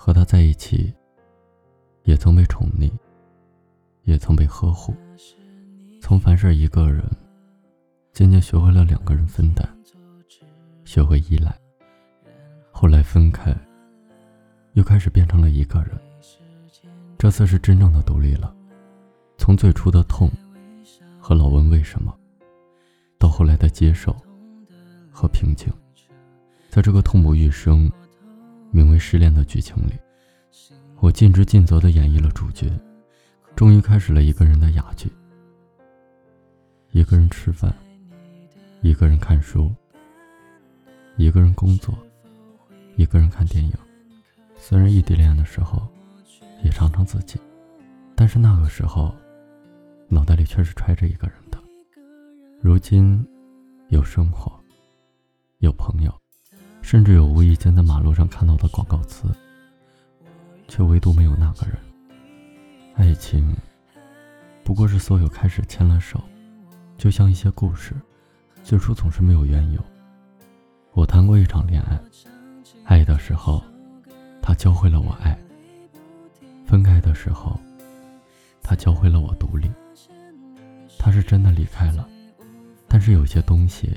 [0.00, 0.94] 和他在一起，
[2.04, 2.88] 也曾被宠溺，
[4.04, 4.94] 也曾被呵护，
[6.00, 7.04] 从凡事一个人，
[8.12, 9.68] 渐渐学会了两个人分担，
[10.84, 11.52] 学会依赖。
[12.70, 13.52] 后来分开，
[14.74, 15.90] 又开始变成了一个人。
[17.18, 18.54] 这次是真正的独立了，
[19.36, 20.30] 从最初的痛
[21.18, 22.16] 和老问为什么，
[23.18, 24.14] 到后来的接受
[25.10, 25.68] 和平静，
[26.70, 27.90] 在这个痛不欲生、
[28.70, 29.92] 名为失恋的剧情里，
[31.00, 32.70] 我尽职尽责地演绎了主角，
[33.54, 35.10] 终于开始了一个人的哑剧。
[36.92, 37.74] 一个人吃饭，
[38.82, 39.70] 一个人看书，
[41.16, 41.96] 一个人工作，
[42.96, 43.72] 一个人看电影。
[44.56, 45.86] 虽然异地恋的时候。
[46.64, 47.38] 也常常自己，
[48.16, 49.14] 但是那个时候，
[50.08, 51.58] 脑袋里却是揣着一个人的。
[52.60, 53.24] 如今，
[53.90, 54.57] 有生活，
[56.90, 59.28] 甚至有无意间在马路上看到的广告词，
[60.68, 61.76] 却唯独没有那个人。
[62.94, 63.54] 爱情，
[64.64, 66.18] 不过是所有开始牵了手，
[66.96, 67.92] 就像一些故事，
[68.64, 69.84] 最初总是没有缘由。
[70.92, 72.00] 我谈过一场恋爱，
[72.84, 73.62] 爱的时候，
[74.40, 75.38] 他教会了我爱。
[76.64, 77.60] 分开的时候，
[78.62, 79.70] 他教会了我独立。
[80.98, 82.08] 他是真的离开了，
[82.88, 83.92] 但是有些东西，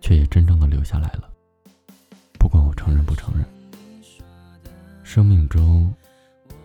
[0.00, 1.33] 却也真正的留下来了。
[2.54, 3.44] 不管我承认不承认，
[5.02, 5.92] 生命中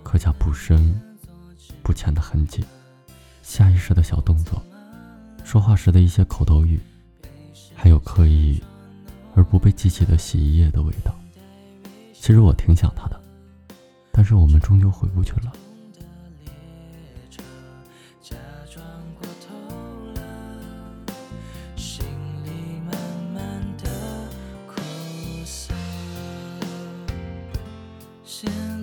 [0.03, 0.93] 刻下不深
[1.81, 2.63] 不浅的痕迹，
[3.41, 4.61] 下意识的小动作，
[5.43, 6.79] 说话时的一些口头语，
[7.73, 8.61] 还有刻意
[9.33, 11.11] 而不被记起的洗衣液的味道。
[12.13, 13.19] 其实我挺想他的。
[14.11, 15.51] 但是我们终究回不去了。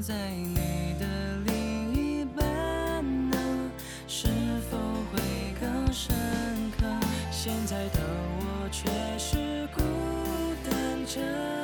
[0.03, 1.07] 在你的
[1.47, 3.39] 另一半呢
[4.07, 4.29] 是
[4.71, 4.77] 否
[5.13, 5.19] 会
[5.61, 6.15] 更深
[6.79, 6.87] 刻？
[7.31, 8.01] 现在的
[8.39, 9.83] 我却是孤
[10.69, 11.56] 单着。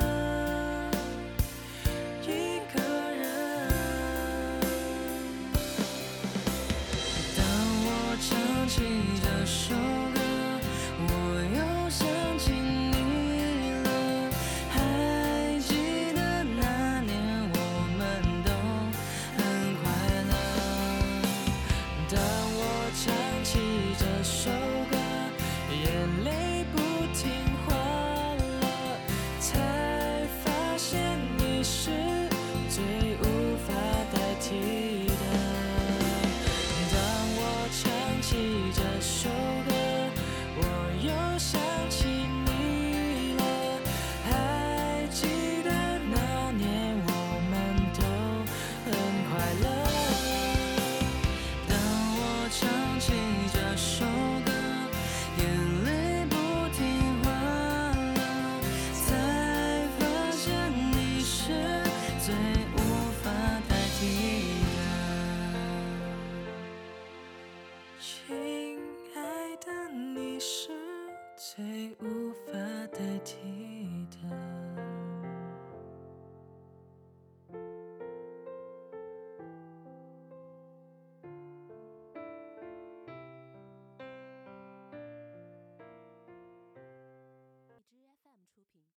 [68.13, 68.62] 情。